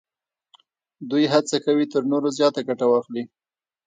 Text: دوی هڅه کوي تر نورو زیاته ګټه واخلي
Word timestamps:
دوی 1.09 1.23
هڅه 1.33 1.57
کوي 1.65 1.85
تر 1.93 2.01
نورو 2.11 2.29
زیاته 2.37 2.61
ګټه 2.69 2.85
واخلي 2.87 3.23